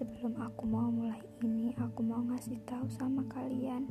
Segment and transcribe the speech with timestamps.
[0.00, 3.84] sebelum aku mau mulai ini, aku mau ngasih tahu sama kalian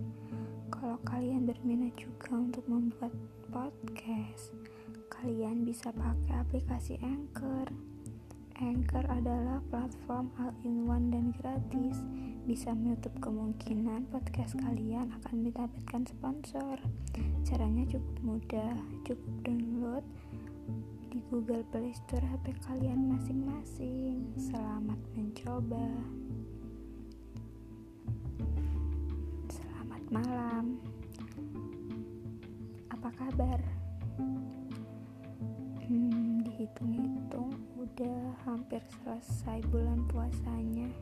[0.73, 3.13] kalau kalian berminat juga untuk membuat
[3.53, 4.55] podcast,
[5.11, 7.69] kalian bisa pakai aplikasi Anchor.
[8.57, 12.01] Anchor adalah platform all-in-one dan gratis,
[12.49, 16.81] bisa menutup kemungkinan podcast kalian akan mendapatkan sponsor.
[17.45, 18.73] Caranya cukup mudah,
[19.05, 20.05] cukup download
[21.09, 24.29] di Google Play Store HP kalian masing-masing.
[24.37, 25.89] Selamat mencoba.
[29.49, 30.77] Selamat malam.
[32.93, 33.57] Apa kabar?
[35.89, 40.93] Hmm, dihitung-hitung udah hampir selesai bulan puasanya.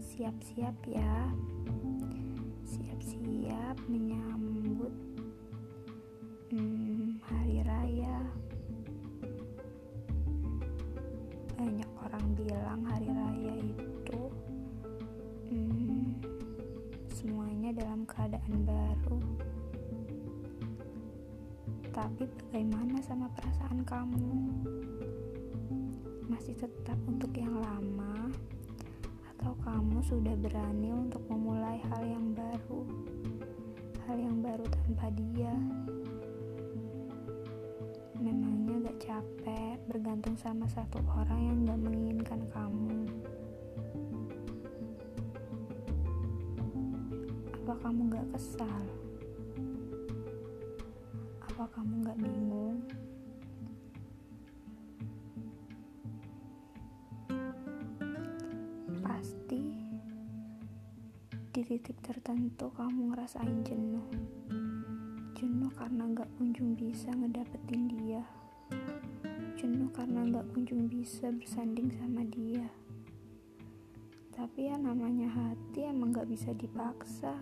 [0.00, 1.28] Siap-siap ya.
[2.64, 4.51] Siap-siap menyambut
[18.42, 19.18] keadaan baru.
[21.94, 24.34] Tapi bagaimana sama perasaan kamu?
[26.26, 28.32] Masih tetap untuk yang lama?
[29.30, 32.82] Atau kamu sudah berani untuk memulai hal yang baru?
[34.10, 35.54] Hal yang baru tanpa dia?
[38.18, 43.06] Memangnya gak capek bergantung sama satu orang yang gak menginginkan kamu?
[47.72, 48.84] Apa kamu gak kesal?
[51.40, 52.84] Apa kamu gak bingung?
[59.00, 59.72] Pasti
[61.48, 64.04] di titik tertentu kamu ngerasain jenuh
[65.32, 68.20] jenuh karena gak kunjung bisa ngedapetin dia
[69.56, 72.68] jenuh karena gak kunjung bisa bersanding sama dia
[74.32, 77.36] tapi ya namanya hati emang gak bisa dipaksa.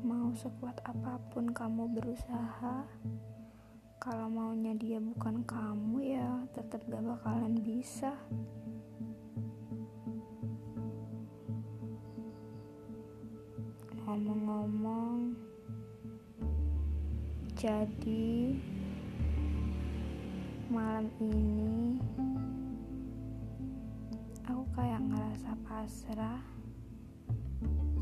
[0.00, 2.88] Mau sekuat apa pun kamu berusaha
[4.00, 8.16] kalau maunya dia bukan kamu ya tetap gak bakalan bisa.
[14.08, 15.36] Ngomong-ngomong
[17.60, 18.56] jadi
[20.72, 22.00] malam ini
[24.46, 26.40] aku kayak ngerasa pasrah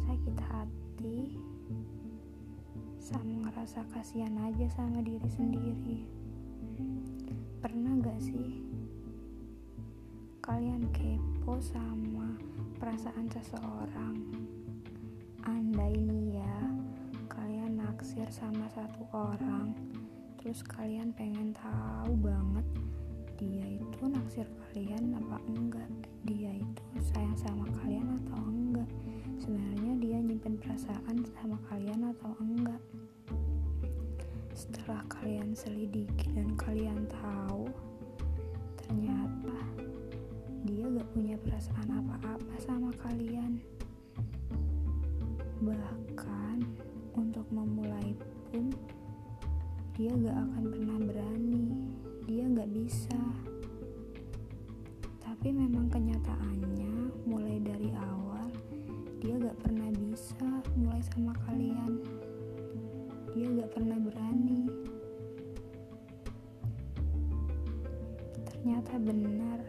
[0.06, 1.38] sakit hati
[2.98, 5.98] sama ngerasa kasihan aja sama diri sendiri.
[7.58, 8.62] Pernah gak sih
[10.44, 12.36] kalian kepo sama
[12.78, 14.16] perasaan seseorang?
[15.48, 16.56] Andai nih ya
[17.32, 19.72] kalian naksir sama satu orang
[20.38, 22.66] terus kalian pengen tahu banget
[23.38, 25.86] dia itu naksir kalian apa enggak?
[26.26, 26.82] Dia itu
[27.14, 28.90] sayang sama kalian atau enggak?
[29.38, 32.82] Sebenarnya dia nyimpen perasaan sama kalian atau enggak?
[34.58, 37.70] Setelah kalian selidiki dan kalian tahu
[38.82, 39.58] ternyata
[40.66, 43.62] dia gak punya perasaan apa-apa sama kalian.
[45.62, 46.58] Bahkan
[47.14, 48.18] untuk memulai
[48.50, 48.74] pun
[49.94, 50.87] dia gak akan pernah
[52.68, 53.20] bisa.
[55.18, 58.18] Tapi memang kenyataannya mulai dari awal
[59.18, 60.46] dia gak pernah bisa
[60.78, 61.98] mulai sama kalian.
[63.34, 64.62] Dia gak pernah berani.
[68.46, 69.60] Ternyata benar.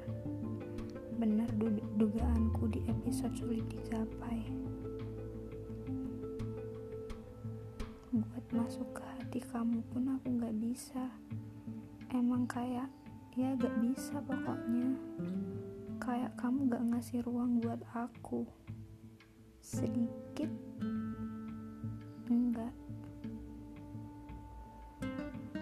[1.18, 1.50] Benar
[1.98, 4.46] dugaanku di episode sulit digapai.
[8.14, 11.10] Buat masuk ke hati kamu pun aku gak bisa
[12.14, 12.90] emang kayak
[13.38, 14.98] ya gak bisa pokoknya.
[16.02, 18.46] Kayak kamu gak ngasih ruang buat aku.
[19.62, 20.50] Sedikit
[22.30, 22.74] enggak.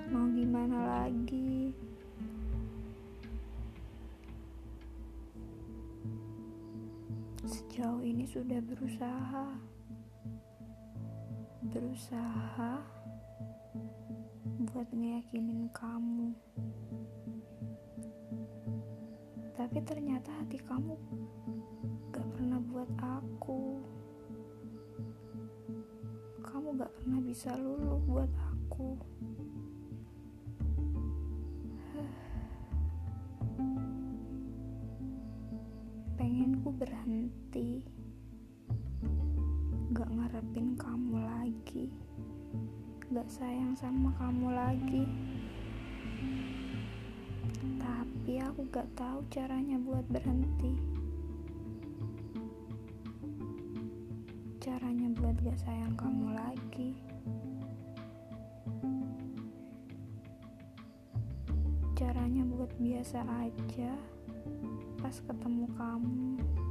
[0.07, 1.75] Mau gimana lagi?
[7.43, 9.47] Sejauh ini sudah berusaha.
[11.67, 12.97] Berusaha
[14.57, 16.33] buat ngeyakinin kamu.
[19.53, 20.97] Tapi ternyata hati kamu
[22.09, 23.77] gak pernah buat aku.
[26.41, 28.97] Kamu gak pernah bisa luluh buat aku.
[36.17, 37.85] Pengen ku berhenti
[39.93, 41.93] gak ngarepin kamu lagi
[43.07, 45.07] gak sayang sama kamu lagi
[47.79, 50.75] Tapi aku gak tahu caranya buat berhenti.
[54.59, 56.91] Caranya buat gak sayang kamu lagi.
[61.95, 63.95] Caranya buat biasa aja
[64.99, 66.66] pas ketemu kamu.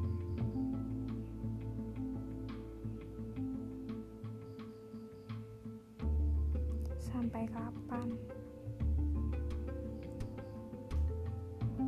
[7.17, 8.13] Sampai kapan?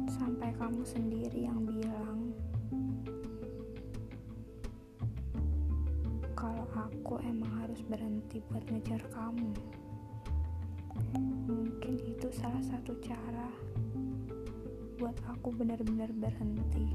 [0.08, 2.32] Sampai kamu sendiri yang bilang
[6.32, 9.52] kalau aku emang harus berhenti buat ngejar kamu.
[11.44, 13.52] Mungkin itu salah satu cara
[14.96, 16.88] buat aku benar-benar berhenti.